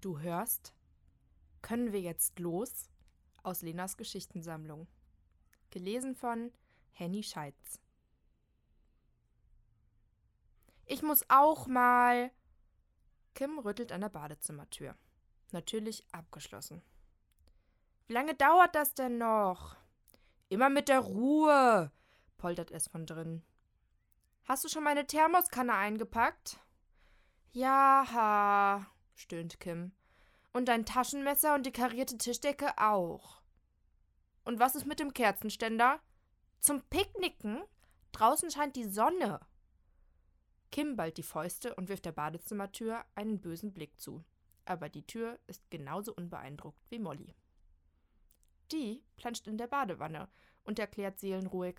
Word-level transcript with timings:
Du 0.00 0.20
hörst? 0.20 0.74
Können 1.60 1.92
wir 1.92 2.00
jetzt 2.00 2.38
los? 2.38 2.88
Aus 3.42 3.62
Lenas 3.62 3.96
Geschichtensammlung. 3.96 4.86
Gelesen 5.70 6.14
von 6.14 6.52
Henny 6.92 7.22
Scheitz. 7.22 7.80
Ich 10.86 11.02
muss 11.02 11.24
auch 11.28 11.66
mal. 11.66 12.30
Kim 13.34 13.58
rüttelt 13.58 13.92
an 13.92 14.00
der 14.00 14.08
Badezimmertür. 14.08 14.94
Natürlich 15.52 16.04
abgeschlossen. 16.12 16.82
Wie 18.06 18.12
lange 18.12 18.34
dauert 18.34 18.74
das 18.74 18.94
denn 18.94 19.18
noch? 19.18 19.76
Immer 20.48 20.70
mit 20.70 20.88
der 20.88 21.00
Ruhe, 21.00 21.92
poltert 22.38 22.70
es 22.70 22.88
von 22.88 23.04
drin. 23.04 23.42
Hast 24.44 24.64
du 24.64 24.68
schon 24.68 24.82
meine 24.82 25.06
Thermoskanne 25.06 25.74
eingepackt? 25.74 26.58
Ja, 27.52 28.86
stöhnt 29.18 29.60
Kim. 29.60 29.92
Und 30.52 30.66
dein 30.68 30.86
Taschenmesser 30.86 31.54
und 31.54 31.66
die 31.66 31.72
karierte 31.72 32.16
Tischdecke 32.16 32.78
auch. 32.78 33.42
Und 34.44 34.58
was 34.58 34.74
ist 34.74 34.86
mit 34.86 35.00
dem 35.00 35.12
Kerzenständer? 35.12 36.00
Zum 36.60 36.82
Picknicken? 36.82 37.62
Draußen 38.12 38.50
scheint 38.50 38.76
die 38.76 38.88
Sonne. 38.88 39.40
Kim 40.70 40.96
ballt 40.96 41.18
die 41.18 41.22
Fäuste 41.22 41.74
und 41.74 41.88
wirft 41.88 42.04
der 42.04 42.12
Badezimmertür 42.12 43.04
einen 43.14 43.40
bösen 43.40 43.72
Blick 43.72 44.00
zu. 44.00 44.24
Aber 44.64 44.88
die 44.88 45.06
Tür 45.06 45.38
ist 45.46 45.70
genauso 45.70 46.14
unbeeindruckt 46.14 46.90
wie 46.90 46.98
Molly. 46.98 47.34
Die 48.72 49.02
planscht 49.16 49.46
in 49.46 49.56
der 49.56 49.66
Badewanne 49.66 50.28
und 50.64 50.78
erklärt 50.78 51.18
seelenruhig: 51.18 51.76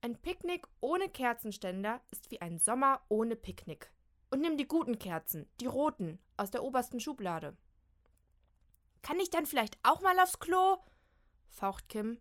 Ein 0.00 0.16
Picknick 0.16 0.66
ohne 0.80 1.08
Kerzenständer 1.08 2.00
ist 2.10 2.30
wie 2.30 2.40
ein 2.40 2.58
Sommer 2.58 3.02
ohne 3.08 3.36
Picknick. 3.36 3.90
Und 4.30 4.40
nimm 4.40 4.56
die 4.56 4.68
guten 4.68 4.98
Kerzen, 4.98 5.48
die 5.60 5.66
roten, 5.66 6.18
aus 6.36 6.50
der 6.50 6.62
obersten 6.62 7.00
Schublade. 7.00 7.56
Kann 9.02 9.20
ich 9.20 9.30
dann 9.30 9.46
vielleicht 9.46 9.78
auch 9.82 10.00
mal 10.00 10.18
aufs 10.20 10.38
Klo? 10.38 10.78
faucht 11.48 11.88
Kim. 11.88 12.20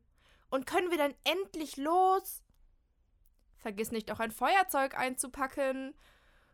Und 0.50 0.66
können 0.66 0.90
wir 0.90 0.98
dann 0.98 1.14
endlich 1.24 1.78
los? 1.78 2.42
Vergiss 3.58 3.92
nicht 3.92 4.12
auch 4.12 4.20
ein 4.20 4.32
Feuerzeug 4.32 4.98
einzupacken, 4.98 5.94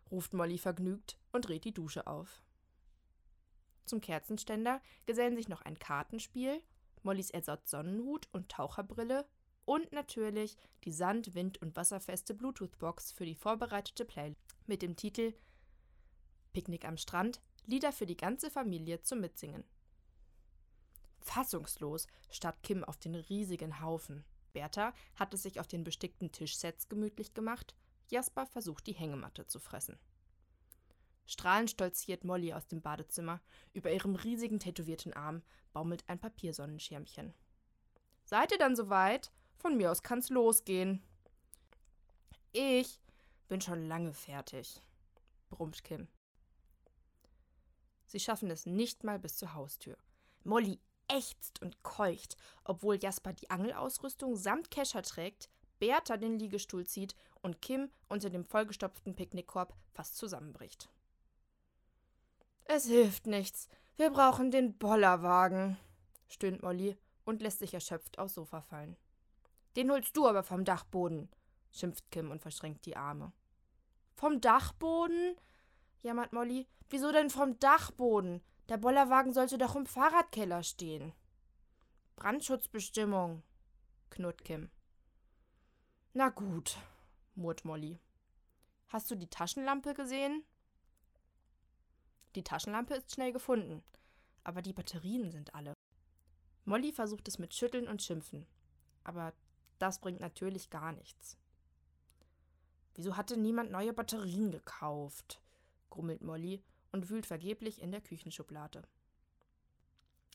ruft 0.09 0.33
Molly 0.33 0.57
vergnügt 0.57 1.17
und 1.31 1.47
dreht 1.47 1.65
die 1.65 1.73
Dusche 1.73 2.07
auf. 2.07 2.43
Zum 3.85 4.01
Kerzenständer 4.01 4.81
gesellen 5.05 5.35
sich 5.35 5.49
noch 5.49 5.61
ein 5.61 5.77
Kartenspiel, 5.77 6.63
Mollys 7.03 7.29
Ersatz 7.29 7.69
Sonnenhut 7.69 8.29
und 8.31 8.49
Taucherbrille 8.49 9.27
und 9.65 9.91
natürlich 9.91 10.57
die 10.85 10.91
Sand-, 10.91 11.35
Wind- 11.35 11.61
und 11.61 11.75
wasserfeste 11.75 12.33
Bluetooth-Box 12.33 13.11
für 13.11 13.25
die 13.25 13.35
vorbereitete 13.35 14.05
Playlist 14.05 14.52
mit 14.67 14.81
dem 14.81 14.95
Titel 14.95 15.33
Picknick 16.53 16.85
am 16.85 16.97
Strand, 16.97 17.41
Lieder 17.65 17.91
für 17.91 18.05
die 18.05 18.17
ganze 18.17 18.51
Familie 18.51 19.01
zum 19.01 19.21
Mitsingen. 19.21 19.63
Fassungslos 21.21 22.07
starrt 22.29 22.61
Kim 22.61 22.83
auf 22.83 22.97
den 22.97 23.15
riesigen 23.15 23.81
Haufen. 23.81 24.25
Bertha 24.51 24.93
hat 25.15 25.33
es 25.33 25.43
sich 25.43 25.59
auf 25.59 25.67
den 25.67 25.83
bestickten 25.83 26.31
Tischsets 26.31 26.89
gemütlich 26.89 27.33
gemacht, 27.33 27.73
Jasper 28.09 28.45
versucht 28.45 28.85
die 28.87 28.93
Hängematte 28.93 29.47
zu 29.47 29.59
fressen. 29.59 29.97
Strahlend 31.25 31.71
stolziert 31.71 32.23
Molly 32.23 32.53
aus 32.53 32.67
dem 32.67 32.81
Badezimmer. 32.81 33.41
Über 33.73 33.91
ihrem 33.91 34.15
riesigen 34.15 34.59
tätowierten 34.59 35.13
Arm 35.13 35.41
baumelt 35.71 36.03
ein 36.07 36.19
Papiersonnenschirmchen. 36.19 37.33
Seid 38.25 38.51
ihr 38.51 38.57
dann 38.57 38.75
soweit? 38.75 39.31
Von 39.57 39.77
mir 39.77 39.91
aus 39.91 40.03
kann's 40.03 40.29
losgehen. 40.29 41.01
Ich 42.51 42.99
bin 43.53 43.61
schon 43.61 43.87
lange 43.87 44.13
fertig, 44.13 44.81
brummt 45.51 45.83
Kim. 45.83 46.07
Sie 48.07 48.19
schaffen 48.19 48.49
es 48.49 48.65
nicht 48.65 49.03
mal 49.03 49.19
bis 49.19 49.37
zur 49.37 49.53
Haustür. 49.53 49.95
Molly 50.43 50.79
ächzt 51.07 51.61
und 51.61 51.83
keucht, 51.83 52.35
obwohl 52.63 52.97
Jasper 52.97 53.31
die 53.31 53.51
Angelausrüstung 53.51 54.35
samt 54.37 54.71
Kescher 54.71 55.03
trägt, 55.03 55.51
Bertha 55.77 56.17
den 56.17 56.39
Liegestuhl 56.39 56.87
zieht 56.87 57.15
und 57.43 57.61
Kim 57.61 57.91
unter 58.09 58.31
dem 58.31 58.43
vollgestopften 58.43 59.15
Picknickkorb 59.15 59.75
fast 59.91 60.17
zusammenbricht. 60.17 60.89
Es 62.63 62.87
hilft 62.87 63.27
nichts. 63.27 63.69
Wir 63.97 64.09
brauchen 64.09 64.49
den 64.49 64.79
Bollerwagen, 64.79 65.77
stöhnt 66.27 66.63
Molly 66.63 66.97
und 67.23 67.43
lässt 67.43 67.59
sich 67.59 67.75
erschöpft 67.75 68.17
aufs 68.17 68.33
Sofa 68.33 68.61
fallen. 68.61 68.97
Den 69.75 69.91
holst 69.91 70.17
du 70.17 70.27
aber 70.27 70.41
vom 70.41 70.65
Dachboden, 70.65 71.29
schimpft 71.69 72.09
Kim 72.09 72.31
und 72.31 72.41
verschränkt 72.41 72.87
die 72.87 72.97
Arme. 72.97 73.31
Vom 74.13 74.41
Dachboden? 74.41 75.35
jammert 76.01 76.33
Molly. 76.33 76.67
Wieso 76.89 77.11
denn 77.11 77.29
vom 77.29 77.59
Dachboden? 77.59 78.41
Der 78.69 78.77
Bollerwagen 78.77 79.33
sollte 79.33 79.57
doch 79.57 79.75
im 79.75 79.85
Fahrradkeller 79.85 80.63
stehen. 80.63 81.13
Brandschutzbestimmung, 82.15 83.43
knurrt 84.09 84.43
Kim. 84.45 84.69
Na 86.13 86.29
gut, 86.29 86.77
murrt 87.35 87.65
Molly. 87.65 87.99
Hast 88.87 89.09
du 89.09 89.15
die 89.15 89.29
Taschenlampe 89.29 89.93
gesehen? 89.93 90.43
Die 92.35 92.43
Taschenlampe 92.43 92.95
ist 92.95 93.11
schnell 93.11 93.33
gefunden, 93.33 93.83
aber 94.43 94.61
die 94.61 94.73
Batterien 94.73 95.31
sind 95.31 95.53
alle. 95.55 95.73
Molly 96.65 96.91
versucht 96.91 97.27
es 97.27 97.39
mit 97.39 97.53
Schütteln 97.53 97.87
und 97.87 98.01
Schimpfen, 98.01 98.45
aber 99.03 99.33
das 99.79 99.99
bringt 99.99 100.19
natürlich 100.19 100.69
gar 100.69 100.91
nichts. 100.91 101.37
Wieso 102.95 103.17
hatte 103.17 103.37
niemand 103.37 103.71
neue 103.71 103.93
Batterien 103.93 104.51
gekauft? 104.51 105.41
grummelt 105.89 106.21
Molly 106.21 106.63
und 106.91 107.09
wühlt 107.09 107.25
vergeblich 107.25 107.81
in 107.81 107.91
der 107.91 108.01
Küchenschublade. 108.01 108.83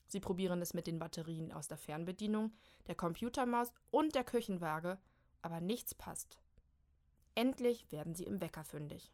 Sie 0.06 0.20
probieren 0.20 0.62
es 0.62 0.72
mit 0.72 0.86
den 0.86 0.98
Batterien 0.98 1.52
aus 1.52 1.68
der 1.68 1.76
Fernbedienung, 1.76 2.52
der 2.86 2.94
Computermaus 2.94 3.72
und 3.90 4.14
der 4.14 4.24
Küchenwaage, 4.24 4.98
aber 5.42 5.60
nichts 5.60 5.94
passt. 5.94 6.38
Endlich 7.34 7.90
werden 7.92 8.14
sie 8.14 8.24
im 8.24 8.40
Wecker 8.40 8.64
fündig. 8.64 9.12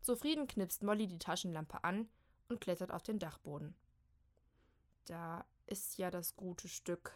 Zufrieden 0.00 0.46
knipst 0.46 0.82
Molly 0.82 1.06
die 1.06 1.18
Taschenlampe 1.18 1.84
an 1.84 2.08
und 2.48 2.60
klettert 2.60 2.92
auf 2.92 3.02
den 3.02 3.18
Dachboden. 3.18 3.74
Da 5.06 5.44
ist 5.66 5.98
ja 5.98 6.10
das 6.10 6.36
gute 6.36 6.68
Stück, 6.68 7.12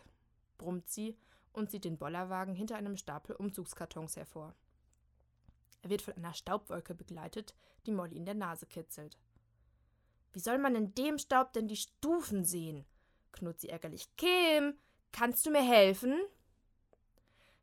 brummt 0.59 0.89
sie 0.89 1.17
und 1.53 1.71
zieht 1.71 1.85
den 1.85 1.99
Bollerwagen 1.99 2.55
hinter 2.55 2.77
einem 2.77 2.97
Stapel 2.97 3.35
Umzugskartons 3.37 4.17
hervor. 4.17 4.55
Er 5.83 5.91
wird 5.91 6.03
von 6.03 6.15
einer 6.15 6.35
Staubwolke 6.35 6.95
begleitet, 6.95 7.55
die 7.87 7.93
Molly 7.93 8.17
in 8.17 8.27
der 8.27 8.35
Nase 8.35 8.67
kitzelt. 8.67 9.19
Wie 10.33 10.41
soll 10.41 10.59
man 10.59 10.75
in 10.77 10.95
dem 10.95 11.19
Staub 11.19 11.53
denn 11.53 11.69
die 11.69 11.77
Stufen 11.77 12.45
sehen? 12.45 12.85
knurrt 13.33 13.61
sie 13.61 13.69
ärgerlich. 13.69 14.09
Kim, 14.17 14.75
kannst 15.13 15.47
du 15.47 15.51
mir 15.51 15.63
helfen? 15.63 16.21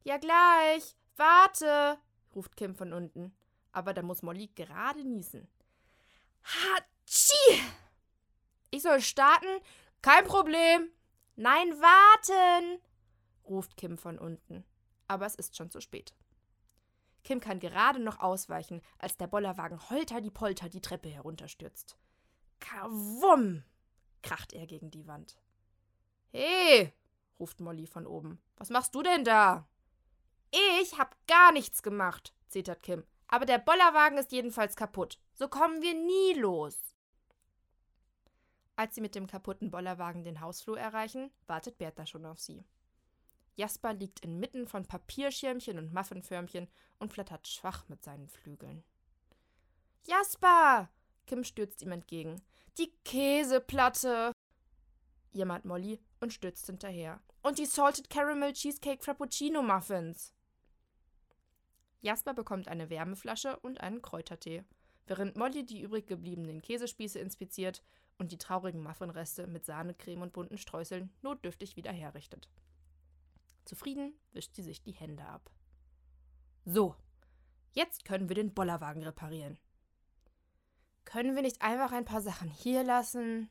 Ja, 0.03 0.17
gleich. 0.17 0.95
Warte, 1.15 1.97
ruft 2.33 2.55
Kim 2.55 2.75
von 2.75 2.93
unten 2.93 3.33
aber 3.77 3.93
da 3.93 4.01
muss 4.01 4.23
Molly 4.23 4.47
gerade 4.55 5.03
niesen. 5.03 5.47
Hatschi! 6.41 7.61
Ich 8.71 8.81
soll 8.81 9.01
starten? 9.01 9.61
Kein 10.01 10.25
Problem. 10.25 10.89
Nein, 11.35 11.69
warten! 11.79 12.81
ruft 13.47 13.77
Kim 13.77 13.99
von 13.99 14.17
unten. 14.17 14.63
Aber 15.07 15.27
es 15.27 15.35
ist 15.35 15.55
schon 15.55 15.69
zu 15.69 15.79
spät. 15.79 16.15
Kim 17.27 17.41
kann 17.41 17.59
gerade 17.59 17.99
noch 17.99 18.21
ausweichen, 18.21 18.81
als 18.99 19.17
der 19.17 19.27
Bollerwagen 19.27 19.89
holter 19.89 20.21
die 20.21 20.31
Polter 20.31 20.69
die 20.69 20.79
Treppe 20.79 21.09
herunterstürzt. 21.09 21.97
Kawum! 22.61 23.65
kracht 24.23 24.53
er 24.53 24.65
gegen 24.65 24.91
die 24.91 25.07
Wand. 25.07 25.37
Hey! 26.31 26.93
ruft 27.37 27.59
Molly 27.59 27.85
von 27.85 28.07
oben. 28.07 28.41
Was 28.55 28.69
machst 28.69 28.95
du 28.95 29.03
denn 29.03 29.25
da? 29.25 29.67
Ich 30.79 30.97
hab 30.97 31.17
gar 31.27 31.51
nichts 31.51 31.83
gemacht, 31.83 32.33
zetert 32.47 32.81
Kim. 32.81 33.03
Aber 33.27 33.45
der 33.45 33.57
Bollerwagen 33.57 34.17
ist 34.17 34.31
jedenfalls 34.31 34.77
kaputt. 34.77 35.19
So 35.33 35.49
kommen 35.49 35.81
wir 35.81 35.95
nie 35.95 36.39
los. 36.39 36.79
Als 38.77 38.95
sie 38.95 39.01
mit 39.01 39.15
dem 39.15 39.27
kaputten 39.27 39.69
Bollerwagen 39.69 40.23
den 40.23 40.39
Hausflur 40.39 40.79
erreichen, 40.79 41.29
wartet 41.45 41.77
Bertha 41.77 42.05
schon 42.05 42.25
auf 42.25 42.39
sie. 42.39 42.63
Jasper 43.57 43.93
liegt 43.93 44.19
inmitten 44.19 44.67
von 44.67 44.85
Papierschirmchen 44.85 45.79
und 45.79 45.91
Muffinförmchen 45.91 46.67
und 46.99 47.11
flattert 47.11 47.47
schwach 47.47 47.89
mit 47.89 48.03
seinen 48.03 48.29
Flügeln. 48.29 48.83
Jasper! 50.05 50.89
Kim 51.25 51.43
stürzt 51.43 51.81
ihm 51.81 51.91
entgegen. 51.91 52.41
Die 52.77 52.93
Käseplatte! 53.03 54.31
jammert 55.31 55.65
Molly 55.65 55.99
und 56.19 56.33
stürzt 56.33 56.67
hinterher. 56.67 57.19
Und 57.41 57.57
die 57.57 57.65
Salted 57.65 58.09
Caramel 58.09 58.53
Cheesecake 58.53 59.03
Frappuccino 59.03 59.63
Muffins! 59.63 60.33
Jasper 62.01 62.35
bekommt 62.35 62.67
eine 62.67 62.91
Wärmeflasche 62.91 63.59
und 63.59 63.81
einen 63.81 64.03
Kräutertee, 64.03 64.63
während 65.07 65.35
Molly 65.35 65.65
die 65.65 65.81
übrig 65.81 66.05
gebliebenen 66.05 66.61
Käsespieße 66.61 67.17
inspiziert 67.17 67.83
und 68.19 68.31
die 68.31 68.37
traurigen 68.37 68.83
Muffinreste 68.83 69.47
mit 69.47 69.65
Sahnecreme 69.65 70.21
und 70.21 70.33
bunten 70.33 70.59
Streuseln 70.59 71.11
notdürftig 71.23 71.75
wieder 71.75 71.91
herrichtet. 71.91 72.49
Zufrieden 73.67 74.13
wischt 74.31 74.55
sie 74.55 74.63
sich 74.63 74.81
die 74.81 74.93
Hände 74.93 75.25
ab. 75.25 75.51
So, 76.63 76.95
jetzt 77.73 78.05
können 78.05 78.29
wir 78.29 78.35
den 78.35 78.53
Bollerwagen 78.53 79.03
reparieren. 79.03 79.59
Können 81.03 81.35
wir 81.35 81.41
nicht 81.41 81.61
einfach 81.61 81.91
ein 81.91 82.05
paar 82.05 82.21
Sachen 82.21 82.49
hier 82.49 82.83
lassen? 82.83 83.49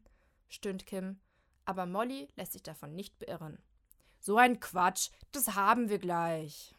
stöhnt 0.49 0.87
Kim, 0.87 1.21
aber 1.67 1.85
Molly 1.85 2.29
lässt 2.35 2.55
sich 2.55 2.63
davon 2.63 2.95
nicht 2.95 3.19
beirren. 3.19 3.59
So 4.19 4.39
ein 4.39 4.59
Quatsch, 4.59 5.11
das 5.33 5.55
haben 5.55 5.91
wir 5.91 5.99
gleich. 5.99 6.75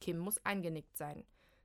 Kim 0.00 0.18
muss 0.18 0.44
eingenickt 0.44 0.98
sein, 0.98 1.24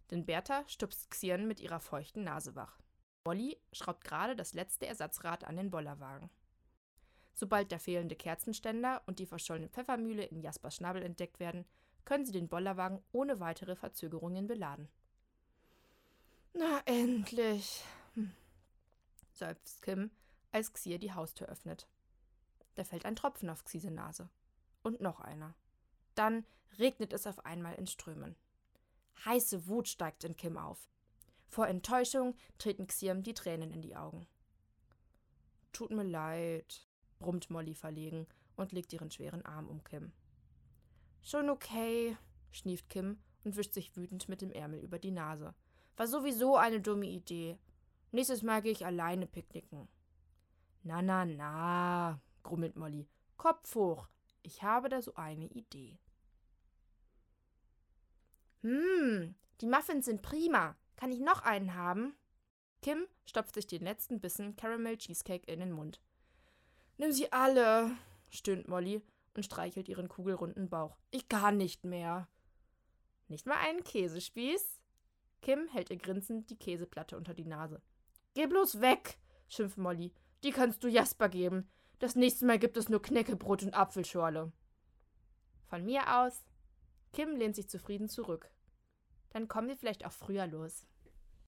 denn 0.09 0.25
Bertha 0.25 0.63
stupst 0.67 1.11
Xian 1.11 1.47
mit 1.47 1.59
ihrer 1.59 1.81
feuchten 1.81 2.23
Nase 2.23 2.55
wach. 2.55 2.79
Molly 3.25 3.57
schraubt 3.73 4.05
gerade 4.05 4.37
das 4.37 4.53
letzte 4.53 4.87
Ersatzrad 4.87 5.43
an 5.43 5.57
den 5.57 5.69
Bollerwagen. 5.69 6.29
Sobald 7.39 7.71
der 7.71 7.79
fehlende 7.79 8.17
Kerzenständer 8.17 9.01
und 9.05 9.19
die 9.19 9.25
verschollene 9.25 9.69
Pfeffermühle 9.69 10.25
in 10.25 10.41
Jaspers 10.41 10.75
Schnabel 10.75 11.01
entdeckt 11.01 11.39
werden, 11.39 11.63
können 12.03 12.25
sie 12.25 12.33
den 12.33 12.49
Bollerwagen 12.49 13.01
ohne 13.13 13.39
weitere 13.39 13.77
Verzögerungen 13.77 14.45
beladen. 14.45 14.89
Na 16.51 16.81
endlich, 16.83 17.81
hm. 18.15 18.33
seufzt 19.31 19.81
Kim, 19.81 20.11
als 20.51 20.73
Xier 20.73 20.99
die 20.99 21.13
Haustür 21.13 21.47
öffnet. 21.47 21.87
Da 22.75 22.83
fällt 22.83 23.05
ein 23.05 23.15
Tropfen 23.15 23.49
auf 23.49 23.63
Xise 23.63 23.89
Nase. 23.89 24.29
Und 24.83 24.99
noch 24.99 25.21
einer. 25.21 25.55
Dann 26.15 26.45
regnet 26.77 27.13
es 27.13 27.25
auf 27.25 27.45
einmal 27.45 27.75
in 27.75 27.87
Strömen. 27.87 28.35
Heiße 29.23 29.65
Wut 29.65 29.87
steigt 29.87 30.25
in 30.25 30.35
Kim 30.35 30.57
auf. 30.57 30.89
Vor 31.47 31.69
Enttäuschung 31.69 32.35
treten 32.57 32.87
Xiam 32.87 33.23
die 33.23 33.33
Tränen 33.33 33.71
in 33.71 33.81
die 33.81 33.95
Augen. 33.95 34.27
Tut 35.71 35.91
mir 35.91 36.03
leid, 36.03 36.88
brummt 37.19 37.49
Molly 37.49 37.75
verlegen 37.75 38.27
und 38.55 38.71
legt 38.71 38.93
ihren 38.93 39.11
schweren 39.11 39.45
Arm 39.45 39.67
um 39.67 39.83
Kim. 39.83 40.11
Schon 41.21 41.49
okay, 41.49 42.17
schnieft 42.51 42.89
Kim 42.89 43.19
und 43.43 43.55
wischt 43.55 43.73
sich 43.73 43.95
wütend 43.95 44.29
mit 44.29 44.41
dem 44.41 44.51
Ärmel 44.51 44.79
über 44.79 44.99
die 44.99 45.11
Nase. 45.11 45.53
War 45.97 46.07
sowieso 46.07 46.55
eine 46.55 46.81
dumme 46.81 47.07
Idee. 47.07 47.57
Nächstes 48.11 48.41
Mal 48.41 48.61
gehe 48.61 48.71
ich 48.71 48.85
alleine 48.85 49.27
picknicken. 49.27 49.87
Na, 50.83 51.01
na, 51.01 51.25
na, 51.25 52.21
grummelt 52.43 52.75
Molly. 52.75 53.07
Kopf 53.37 53.75
hoch. 53.75 54.07
Ich 54.41 54.63
habe 54.63 54.89
da 54.89 55.01
so 55.01 55.13
eine 55.15 55.45
Idee. 55.47 55.99
Hm, 58.61 59.35
die 59.61 59.67
Muffins 59.67 60.05
sind 60.05 60.21
prima. 60.21 60.75
Kann 60.95 61.11
ich 61.11 61.19
noch 61.19 61.43
einen 61.43 61.75
haben? 61.75 62.13
Kim 62.81 63.05
stopft 63.25 63.55
sich 63.55 63.67
den 63.67 63.83
letzten 63.83 64.19
Bissen 64.19 64.55
Caramel 64.55 64.97
Cheesecake 64.97 65.51
in 65.51 65.59
den 65.59 65.71
Mund. 65.71 66.01
Nimm 66.99 67.13
sie 67.13 67.31
alle, 67.31 67.91
stöhnt 68.29 68.67
Molly 68.67 69.01
und 69.33 69.43
streichelt 69.43 69.87
ihren 69.87 70.09
kugelrunden 70.09 70.69
Bauch. 70.69 70.97
Ich 71.11 71.29
kann 71.29 71.55
nicht 71.55 71.85
mehr. 71.85 72.27
Nicht 73.29 73.45
mal 73.45 73.55
einen 73.55 73.85
Käsespieß? 73.85 74.81
Kim 75.41 75.69
hält 75.69 75.91
ihr 75.91 75.97
grinsend 75.97 76.49
die 76.49 76.59
Käseplatte 76.59 77.15
unter 77.15 77.33
die 77.33 77.45
Nase. 77.45 77.81
Geh 78.33 78.47
bloß 78.47 78.81
weg, 78.81 79.17
schimpft 79.47 79.77
Molly. 79.77 80.11
Die 80.43 80.51
kannst 80.51 80.83
du 80.83 80.89
Jasper 80.89 81.29
geben. 81.29 81.69
Das 81.99 82.17
nächste 82.17 82.45
Mal 82.45 82.59
gibt 82.59 82.75
es 82.75 82.89
nur 82.89 83.01
Knäckebrot 83.01 83.63
und 83.63 83.73
Apfelschorle. 83.73 84.51
Von 85.67 85.85
mir 85.85 86.19
aus. 86.19 86.43
Kim 87.13 87.37
lehnt 87.37 87.55
sich 87.55 87.69
zufrieden 87.69 88.09
zurück. 88.09 88.51
Dann 89.29 89.47
kommen 89.47 89.69
wir 89.69 89.77
vielleicht 89.77 90.05
auch 90.05 90.11
früher 90.11 90.47
los. 90.47 90.85